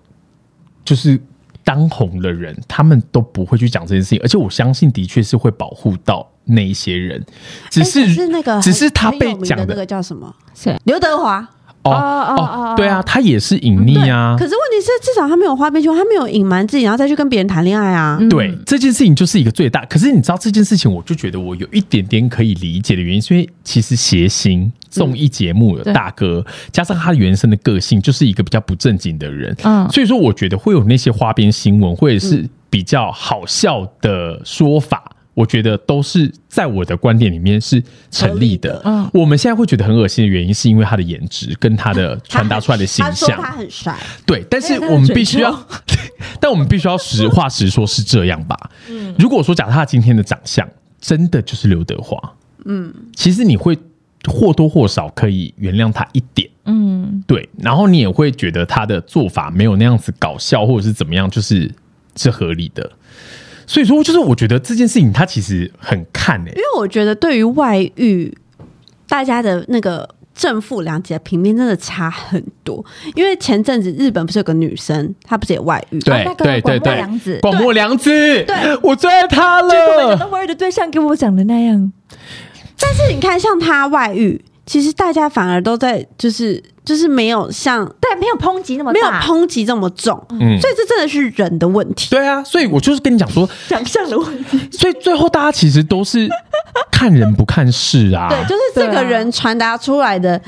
[0.84, 1.20] 就是
[1.62, 7.24] 当红的人，他们都不会去讲这件事情，而且我相信的确是会保护到那一些人，
[7.70, 10.34] 只是、是那个只是他被讲的的那个叫什么？
[10.54, 10.78] 谁？
[10.84, 11.48] 刘德华。
[11.90, 14.36] 哦哦哦哦对啊，他也是隐匿啊。
[14.38, 18.18] 可是问题是，至少他没有花边新闻，他没有隐瞒自己，然后再去跟别人谈恋爱啊。
[18.28, 35.12] 对这件事情就是一个最大，可是你知道这件事情，我就觉得我有一点点可以理解的原因，是因为其实谐星综艺节目的大哥，加上他原生的个性，就是一个比较不正经的人，嗯所以说我觉得会有那些花边新闻或者是比较好笑的说法。
[35.36, 38.80] 我觉得都是在我的观点里面是成立的。
[38.86, 39.06] 嗯。
[39.12, 43.38] 我们现在会觉得很恶心的原因，是因为他的颜值跟他的传达出来的形象。
[43.38, 43.94] 他很帅，
[44.24, 45.68] 对，但是我们必须要，
[46.40, 48.56] 但我们必须要实话实说，是这样吧？
[48.88, 49.14] 嗯。
[49.18, 50.66] 如果说假设他今天的长相
[50.98, 52.18] 真的就是刘德华，
[52.64, 53.76] 嗯，其实你会
[54.24, 61.70] 或多或少可以原谅他一点，嗯，对，然后你也会觉得他的做法没有那样子搞笑，或者是怎么样，就是
[62.16, 62.90] 是合理的。
[63.66, 68.32] 所以说，就是我觉得这件事情，他其实很看欸诶、因为我觉得对于外遇，
[69.08, 72.84] 大家的那个正负两极的平面真的差很多。
[73.14, 75.98] 因为前阵子日本不是有个女生，她不是也外遇？
[76.00, 78.10] 对那个对对广末对凉子，广末凉子，
[78.44, 80.28] 对我最爱他结果没想到了。
[80.28, 81.92] 外遇的对象跟我讲的那样，
[82.78, 92.10] 但是你看，像她外遇，其实大家反而都在就是就是没有像对，没有抨击那么没有大，抨击这么重，嗯，所以这真的是人的问题。
[92.10, 94.58] 对啊，所以我就是跟你讲说，长相的问题。
[94.72, 96.28] 所以最后大家其实都是
[96.90, 98.26] 看人不看事啊。
[98.30, 100.40] 对，就是这对啊个人传达出来的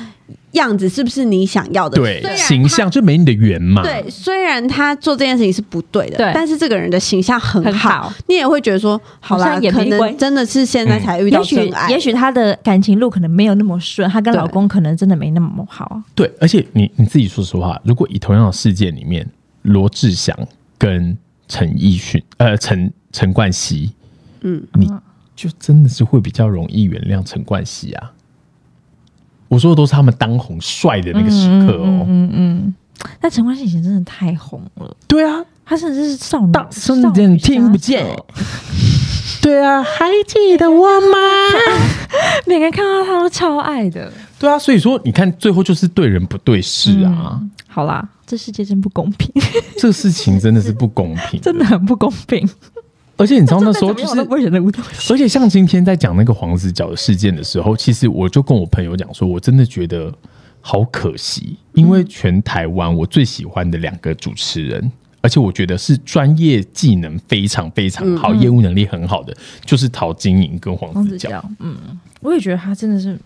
[0.53, 1.97] 样子是不是你想要的？
[1.97, 3.83] 对形象就没你的缘嘛。
[3.83, 11.91] 对，虽然他做这件事情是不对的，对但是这个人的形象很好，很好你也会觉得说，好啦，好像也可能真的是现在才遇到也许真爱。
[11.91, 16.01] 也许她的感情路可能没有那么顺，她跟老公可能真的没那么好。
[16.15, 19.27] 对，而且你你自己说实话，如果以同样的事件里面，
[19.63, 20.37] 罗志祥
[20.77, 23.93] 跟陈奕迅，呃，陈陈冠希，
[24.43, 24.89] 嗯，你
[25.37, 28.13] 就真的是会比较容易原谅陈冠希啊。
[29.49, 32.05] 我说的都是他们当红帅的那个时刻哦。
[32.07, 32.75] 嗯嗯嗯。
[33.21, 38.05] 但陈冠希以前真的太红了，对啊，他甚至是少女，少女听不见
[39.41, 41.17] 对啊，还记得我吗？
[42.45, 44.13] 每个人看到他都超爱的。
[44.37, 49.31] 对啊，所以说你看，最后就是对人不对事啊，嗯好啦，这世界真不公平，
[49.79, 51.65] 这个事情真的是不公平， 真的。
[51.65, 52.49] 很不公平。
[53.19, 55.13] 而且你知道那时候就是。
[55.13, 60.13] 而且像今天在讲那个黄子佼的事件的时候，其实我就跟我朋友讲说，我真的觉得
[60.61, 71.31] 好可惜，因为全台湾我最喜欢的两个主持人，而且我觉得是专业技能非常非常好、业务能力很好的，就是陶晶莹跟黄子佼。
[71.41, 71.77] 黄子佼，嗯，
[72.21, 73.19] 我也觉得他真的是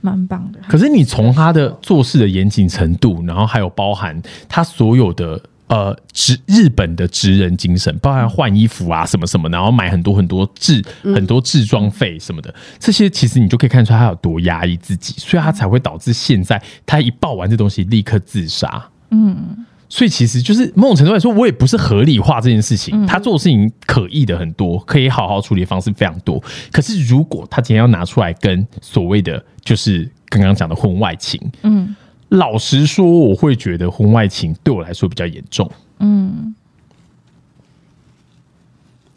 [0.00, 0.58] 蛮棒的。
[0.68, 18.90] 可是你从他的做事的严谨程度，然后还有包含他所有的呃职日本的职人精神，包含换衣服啊什么什么，然后买很多很多制、很多制装费什么的，这些其实你就可以看出他有多压抑自己，所以他才会导致现在他一爆完这东西立刻自杀。
[19.10, 23.06] 嗯，所以其实就是某种程度来说，我也不是合理化这件事情。
[23.06, 26.42] 他做的事情可疑的很多，可以好好处理的方式非常多。
[26.72, 31.94] 可是如果他今天要拿出来跟所谓的就是刚刚讲的婚外情，嗯
[32.30, 35.70] 老实说，我会觉得婚外情对我来说比较严重。
[35.98, 36.54] 嗯，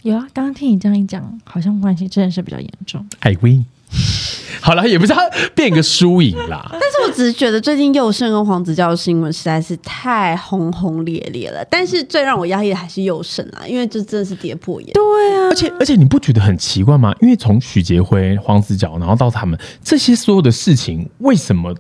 [0.01, 3.05] 有啊，刚刚听你这样一讲，好像关系真的是比较严重。
[3.21, 3.65] I win。
[4.61, 5.19] 好了，也不是要
[5.55, 6.67] 变个输赢啦。
[6.71, 11.63] 但是我只是觉得最近佑胜跟黄子佼的新闻实在是太轰轰烈烈了。
[11.65, 14.93] 但是最让我压抑的还是佑胜啊，因为这真的是跌破眼镜。
[14.93, 17.13] 对啊而且而且你不觉得很奇怪吗？
[17.21, 21.75] 因为从许杰辉、黄子佼，然后到他们这些所有的事情，为什么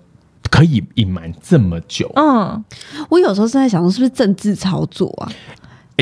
[0.49, 2.11] 可以隐瞒这么久？
[2.15, 2.63] 嗯，
[3.09, 5.31] 我有时候是在想说，是不是政治操作啊？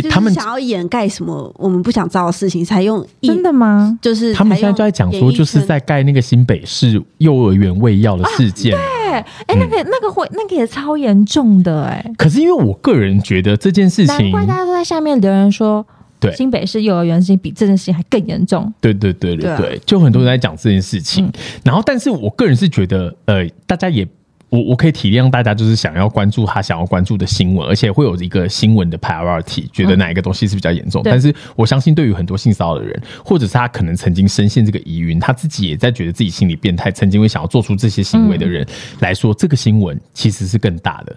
[0.09, 3.99] 他们想要掩盖什么我们不想知道的事情，才用真的吗？
[4.01, 8.71] 就是他们现在就在讲说，就是在盖那个新北市幼儿园喂药的事件。
[8.71, 15.85] 对，哎，那个那个会那个也超严重的哎，可是因为我个人觉得这件事情难情，怪大家都在下面留言说，
[16.21, 18.73] 对新北市幼儿园事情比这件事情还更严重。
[18.79, 21.29] 对对对对对啊对，就很多人在讲这件事情。
[21.65, 24.07] 然后，但是我个人是觉得，呃，大家也。
[24.51, 31.01] 我我可以体谅大家就是想要关注他想要关注的新闻，而且会有一个新闻的 priority，觉得哪一个东西是比较严重。
[31.01, 38.67] 对但是我相信，对于很多性骚扰的人，或者是他可能曾经深陷这个疑云，他自己也在觉得自己心理变态，曾经会想要做出这些行为的人
[38.99, 41.15] 来说，这个新闻其实是更大的。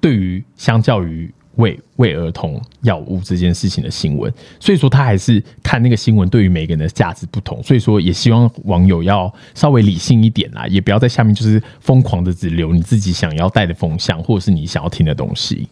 [0.00, 15.68] 对于相较于喂喂儿童药物这件事情的新闻，所以说他还是看那个新闻对于每个人的价值不同，所以说也希望网友要稍微理性一点啦，也不要在下面就是疯狂的只留你自己想要带的风向，或者是你想要听的东西。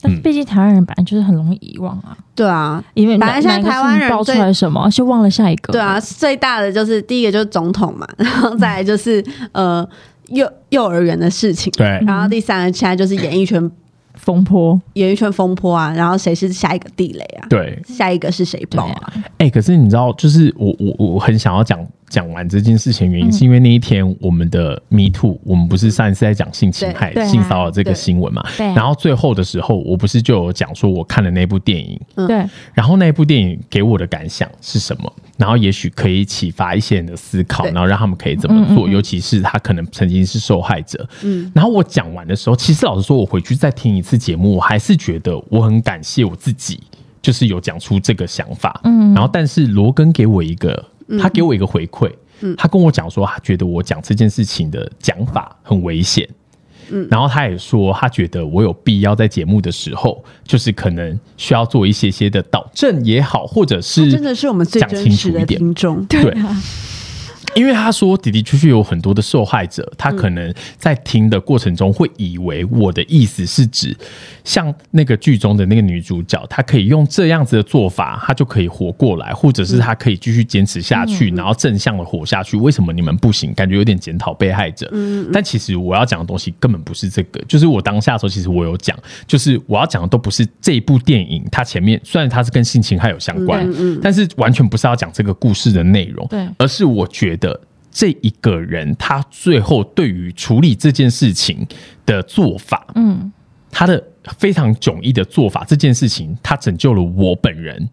[0.00, 5.72] 但毕竟台湾人本来就是很容易遗忘啊，对啊，因为本来现在台湾人爆出最来什么，就忘了下一个。
[5.72, 9.88] 对啊，最大的就是第一个就是总统嘛， 然后再来就是呃
[10.30, 11.86] 幼幼儿园的事情，对。
[12.04, 13.70] 然后第三个现在就是演艺圈
[14.22, 17.46] 风波，演艺圈风波啊，然后谁是下一个地雷啊？
[17.50, 19.12] 对，下一个是谁爆啊？
[19.12, 28.44] 啊，哎、可是你知道，就是我我我很想要讲讲完这件事情，原因是因为那一天我们的 Me Too，我们不是上一次在讲性侵害、性骚扰这个新闻嘛？
[28.58, 31.98] 然后最后的时候，我不是就有讲说我看了那部电影，
[32.28, 32.44] 对，
[32.74, 35.10] 然后那部电影给我的感想是什么？
[35.38, 41.08] 然后也许可以启发一些人的思考，然后让他们可以怎么做，尤其是他可能曾经是受害者。
[41.22, 46.78] 嗯，然后我讲完的时候，其实老实说，我回去再听一次节目，我还是觉得我很感谢我自己，
[47.22, 48.80] 就是有讲出这个想法。
[48.84, 50.84] 嗯，然后但是罗根给我一个，
[51.18, 52.10] 他给我一个回馈，
[52.56, 56.28] 他跟我讲说，他觉得我讲这件事情的讲法很危险。
[57.08, 65.58] 然后他也说，他觉得我有必要在节目的时候，就是可能需要做一些些的导正也好，或者是真的是我们最讲真实的清楚一点。
[65.58, 66.36] 听众，对，
[67.54, 73.96] 因为他说的的确确有很多的受害者，他可能在听的过程中会以为我的意思是指
[74.44, 82.56] 像那个剧中的那个女主角，她可以用这样子的做法，她就可以活过来，或者是她可以继续坚持下去，然后正向的活下去。
[82.56, 83.52] 为什么你们不行？
[83.54, 84.90] 感觉有点检讨被害者。
[85.32, 93.68] 但其实我要讲的东西根本不是这个，就是我当下的时候，其实我有讲，就是我要讲的都不是这一部电影，它前面虽然它是跟性侵害有相关，
[94.02, 97.41] 但是完全不是要讲这个故事的内容，对而是我觉得
[97.92, 101.64] 这一个人他最后对于处理这件事情
[102.06, 103.30] 的做法，嗯，
[103.70, 104.02] 他的
[104.38, 107.88] 非常迥异的做法，这件事情他拯救了我本人，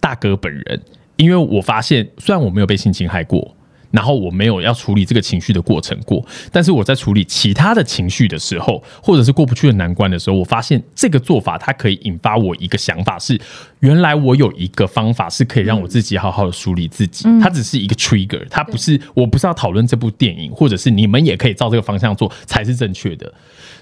[0.00, 0.82] 大哥本人，
[1.16, 3.55] 因为我发现虽然我没有被性侵害过。
[3.96, 13.40] 然后我没有要处理这个情绪的过程过，但是我在处理其他的情绪的时候，或者是过不去的难关的时候，我发现这个做法它可以引发我一个想法是，
[13.80, 23.32] 原来我有一个方法是可以让我自己好好的梳理自己，它只是一个 trigger，它不是我不是要讨论这部电影，或者是你们也可以照这个方向做才是正确的。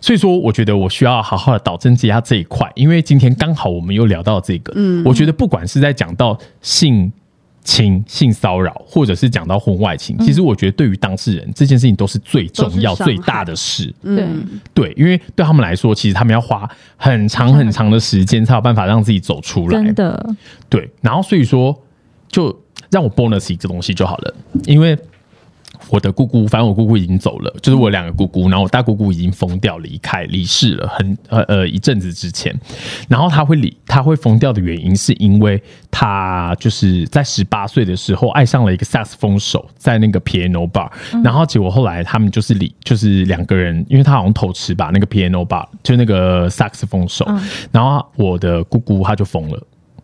[0.01, 7.11] 所以说，我觉得我需要好好的导正接下这一块，因为今天刚好我们又聊到这个，嗯，我觉得不管是在讲到性
[7.65, 13.93] 侵、性骚扰，或者是讲到婚外情，其实我觉得对于当事人这件事情都是最重要、最大的事。
[14.03, 14.29] 对，
[14.75, 19.83] 对，因为对他们来说，其实他们要花很长很长的时间才有办法让自己走出来。
[19.83, 20.35] 真的，
[20.69, 21.75] 对，然后所以说，
[22.29, 22.55] 就
[22.91, 24.35] 让我 bonus 一个东西就好了，
[24.67, 24.97] 因为
[25.89, 32.55] 我的姑姑，反正我姑姑已经走了，就是我两个姑姑，然后我大姑姑已经疯掉离开离世了，很呃呃一阵子之前，
[33.09, 40.91] 然后她会离，她会疯掉的原因是因为她就是在十八岁的时候爱上了一个萨克斯风手，在那个 piano bar，、
[41.23, 47.27] 然后结果后来他们就是离，就是两个人，因为他好像偷吃吧，那个 piano bar 就那个萨克斯风手，
[47.71, 49.63] 然后我的姑姑她就疯了。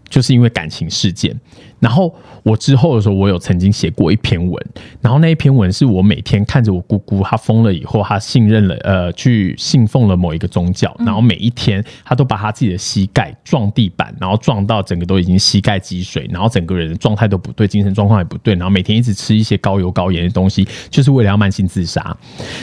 [0.08, 1.32] 就是因为感情事件。
[1.80, 4.66] 然后我之后的时候，我有曾经写过一篇文，
[5.00, 22.16] 然后那一篇文是我每天看着我姑姑，她疯了以后，她信任了呃，去信奉了某一个宗教，然后每一天她都把她自己的膝盖撞地板，然后撞到整个都已经膝盖积水，然后整个人的状态都不对，精神状况也不对，然后每天一直吃一些高油高盐的东西，就是为了要慢性自杀。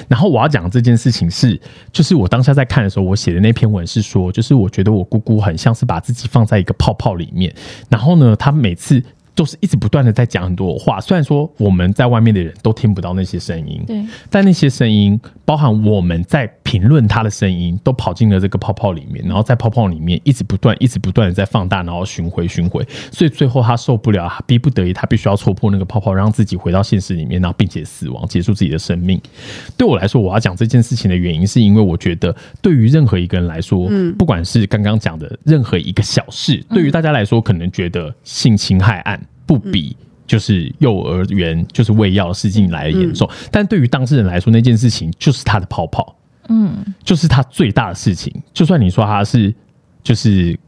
[0.08, 1.60] 然后我要讲这件事情是，
[1.92, 7.54] 就是我当下在看的时候，我写的那篇文是说，就是我觉得我姑姑很像是把自己放在一个泡泡里面，
[7.90, 9.04] 然后呢，她每次
[9.38, 29.22] 都是一直不断的在讲很多话，虽然说我们在外面的人都听不到那些声音，对，但那些声音，包含我们在评论他的声音，都跑进了这个泡泡里面，然后在泡泡里面一直不断、一直不断的在放大，然后巡回、巡回，所以最后他受不了，他逼不得已，他必须要戳破那个泡泡，让自己回到现实里面，然后并且死亡，结束自己的生命。
[29.78, 39.98] 对我来说，我要讲这件事情的原因，是因为我觉得对于任何一个人来说，不管是刚刚讲的任何一个小事，对于大家来说，可能觉得性侵害案不比。
[40.28, 46.14] 就是幼儿园就是喂药的事情来的严重，但对于当事人来说，那件事情就是他的泡泡，
[46.50, 48.30] 嗯，就是他最大的事情。
[48.54, 49.56] 就算你说他是
[50.04, 50.60] 就是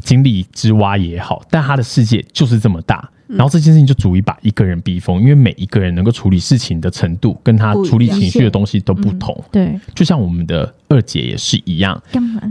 [0.00, 3.08] 井底之蛙也好，但他的世界就是这么大。
[3.26, 9.42] 然后这件事情就足以把一个人逼疯，因为每一个人能够处理事情的程度，跟他处理情绪的东西都不同。
[9.50, 12.00] 对，就像我们的二姐也是一样，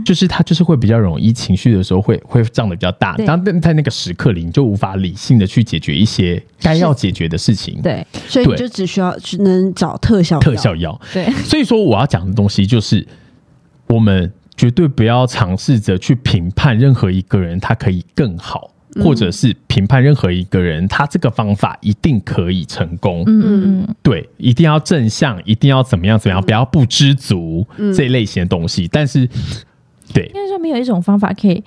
[0.04, 7.80] 就是她就是会比较容易情绪的时候会会胀得比较大，然后在那个时刻里，你就无法理性的去解决一些该要解决的事情。
[7.80, 10.40] 对对所以你就只需要只能找特效药。
[10.40, 11.00] 特效药。
[11.12, 13.06] 对，所以说我要讲的东西就是，
[13.86, 18.70] 我们绝对不要尝试着去评判任何一个人他可以更好，
[19.02, 23.24] 或者是评判任何一个人他这个方法一定可以成功。
[23.26, 27.66] 嗯对，一定要正向，一定要怎么样怎么样，不要不知足、
[27.96, 28.86] 这一类型的东西。
[28.86, 29.28] 但是，
[30.12, 31.62] 对应该说没有一种方法可以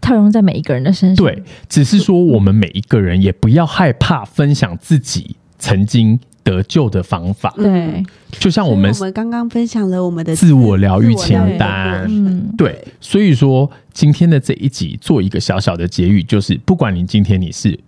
[0.00, 1.26] 套用在每一个人的身上。
[1.26, 7.52] 对，只是说我们每一个人也不要害怕分享自己曾经得救的方法。
[7.56, 17.78] 对，就像我们我们刚刚分享了我们的自我疗愈清单，嗯，对，所以说今天的这一集做一个小小的结语，就是不管你今天你是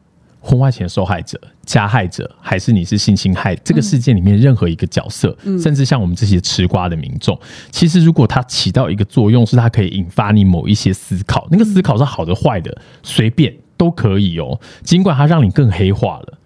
[0.41, 7.39] 婚外情受害者、加害者，还是你是性侵害，这个事件里面任何一个角色，甚至像我们这些吃瓜的民众，
[7.71, 14.61] 其实如果它起到一个作用，是它可以引发你某一些思考，那个思考是好的坏的，随便都可以哦。
[14.83, 16.39] 尽管它让你更黑化了。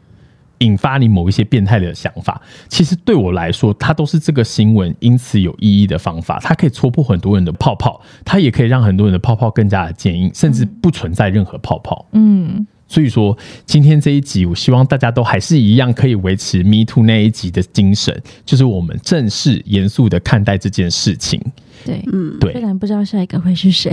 [0.58, 6.38] 引发你某一些变态的想法，其实对我来说，它都是这个新闻因此有意义的方法。
[6.40, 12.06] 它可以戳破很多人的泡泡，它也可以让很多人的泡泡更加的坚硬，甚至不存在任何泡泡。
[12.12, 13.36] 嗯，所以说，
[13.66, 21.40] 今天这一集，我希望大家都还是一样可以维持 Me Too 那一集的精神，就是我们正式严肃的看待这件事情。
[21.84, 23.92] 对，嗯，对虽然不知道下一个会是谁，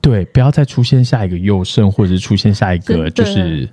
[0.00, 3.68] 对，不要再出现下一个佑胜，或者是出现下一个就是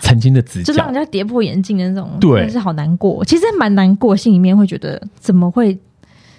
[0.00, 0.94] 曾经的子就让人。
[0.94, 3.24] 家跌破眼镜的那种，对真的是好难过。
[3.24, 5.78] 其实蛮难过，心里面会觉得怎么会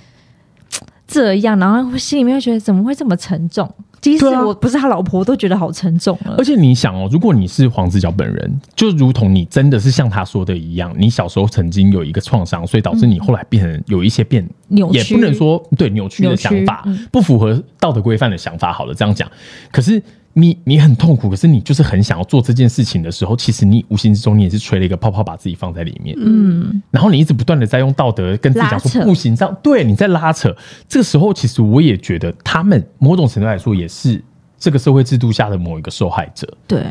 [1.07, 3.71] 这样，然后心里面会觉得怎么会这么沉重？
[3.99, 6.43] 即使我不是他老婆，我都觉得好沉重了而。
[6.43, 18.71] 且你想哦，如果你是黄子佼本人，就如同你真的是像他说的一样，你小时候曾经有一个创伤，所以导致你后来变成有一些变扭曲也不能说对扭曲的想法，嗯不符合道德规范的想法。
[18.71, 19.29] 好了，这样讲，
[19.71, 20.01] 可是
[20.39, 26.15] 你你很痛苦，可是你就是很想要做这件事情的时候，其实你无形之中你也是吹了一个泡泡，把自己放在里面。
[26.19, 30.55] 嗯，然后你一直不断的在用道德跟自己讲说不行，这样对你在拉扯。
[30.88, 34.23] 这个时候，其实我也觉得他们某种程度来说也是
[34.59, 36.47] 这个社会制度下的某一个受害者。
[36.67, 36.85] 对，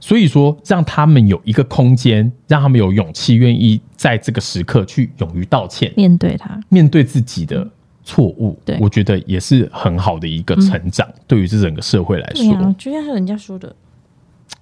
[0.00, 7.64] 所以说，让他们有一个空间，让他们有勇气，愿意在这个时刻去勇于道歉，面对他，面对自己的
[8.08, 8.58] 错误。
[8.64, 12.54] 对我觉得也是很好的一个成长，对于这整个社会来说。
[12.54, 13.76] 啊，就像是人家说的，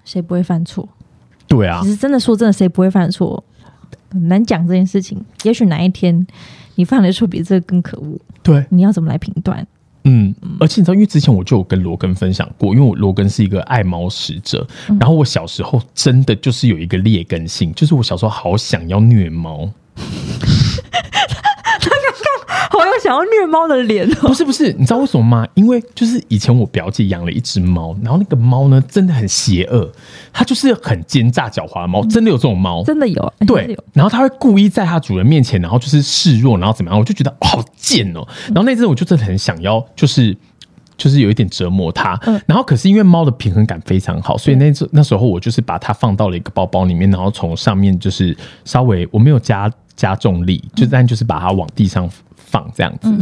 [0.05, 0.89] 谁不会犯错？
[1.47, 3.43] 对啊其，实真的说真的，谁不会犯错？
[4.11, 5.25] 很难讲这件事情。
[5.45, 6.27] 也许哪一天
[6.75, 9.65] 你犯的错比这个更可恶，对，你要怎么来评断？
[10.09, 14.67] 嗯，而且你知道，因为之前我就有跟罗根分享过，因为我罗根是一个爱猫使者，
[15.01, 19.69] 然后我小时候真的就是有一个劣根性，就是我小时候好想要虐猫。
[22.87, 24.29] 好有想要虐猫的脸哦！
[24.29, 25.47] 不是不是，你知道为什么吗？
[25.55, 29.91] 因为就是以前我表姐养了一只猫，然后那个猫呢真的很邪恶，
[30.33, 32.83] 它就是很奸诈狡猾的猫，真的有这种猫。
[32.85, 36.99] 真的有，对，，然后它会故意在它主人面前，然后就是示弱，然后怎么样？
[36.99, 38.27] 我就觉得、哦好贱哦。
[38.49, 40.37] 然后那阵我就真的很想要，就是
[40.97, 42.19] 就是有一点折磨它。
[42.27, 52.11] 嗯然后可是因为猫的平衡感非常好，所以那阵那时候我就是把它放到了一个包包里面，然后从上面就是稍微我没有加加重力，就但就是把它往地上
[52.47, 53.13] 放这样子、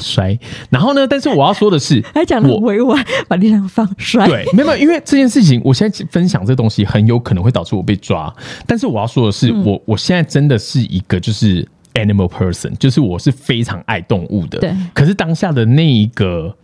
[0.00, 0.36] 摔。
[0.68, 4.26] 然后呢，但是我要说的是， 还讲的我委婉，把地上放摔。
[4.26, 8.34] 对，没有，没有因为这件事情，我现在分享这东西很有可能会导致我被抓。
[8.66, 14.58] 但是我要说的是，我我现在真的是一个就是 animal person，就是我是非常爱动物的。
[14.58, 16.54] 对可是当下的那一个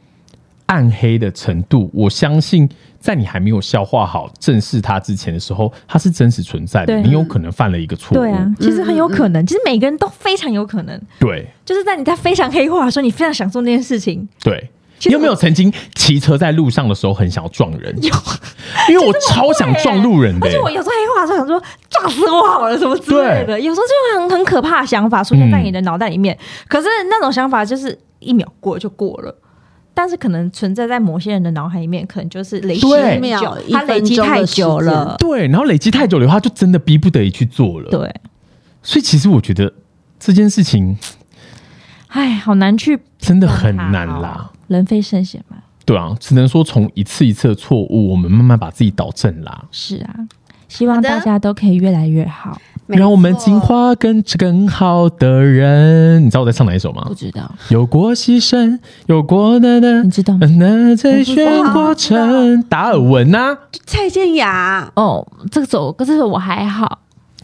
[0.72, 2.66] 暗黑的程度，我相信
[2.98, 6.96] 在你还没有消化好、正视它之前的时候，它是真实存在的。
[7.00, 8.20] 你有可能犯了一个错误。
[8.20, 14.26] 对啊，其实很有可能，其实每个人都非常有可能，对就是在你在非常黑化的时候，你非常想做那件事情。
[14.42, 14.70] 对。
[15.04, 17.92] 你有没有曾经骑车在路上的时候很想要撞人？
[18.00, 18.14] 有，
[18.88, 21.60] 因为我超想撞路人的、而且我有时候黑化的时候想说
[21.90, 26.38] 撞死我好了什么之类的，有时候就很很可怕的想法出现在你的脑袋里面。
[26.68, 29.36] 可是那种想法就是一秒过就过了。
[29.94, 35.16] 但是可能存在在某些人的脑海里面，可能就是累积对很久秒，一他累积太久了。
[35.18, 37.90] 对，然后累积太久的话，就真的逼不得已去做了。
[37.90, 38.14] 对，
[38.82, 39.72] 所以其实我觉得
[40.18, 40.96] 这件事情
[42.08, 44.50] 哎，好难去真的很难啦。
[44.68, 45.56] 人非圣贤嘛。
[45.84, 49.64] 对啊，只能说从一次一次的错误，我们慢慢把自己导正啦。
[49.70, 50.14] 是啊，
[50.68, 52.56] 希望大家都可以越来越好。
[52.86, 56.22] 让我们进化更更好的人。
[56.24, 57.14] 你知道我在唱哪一首吗不？
[57.14, 60.02] 知道，有过牺牲，有过的呢？
[60.02, 63.56] 你知道吗那在喧过程，达尔文呐、
[63.86, 66.98] 蔡健雅，哦，这首歌这首我还好，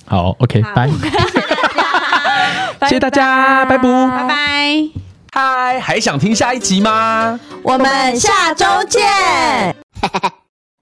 [0.07, 0.89] 好，OK，好拜，
[2.89, 3.85] 谢谢大家， 拜拜。
[3.89, 4.89] 拜拜，
[5.33, 7.39] 嗨，还想听下一集吗？
[7.63, 9.77] 我们下周见。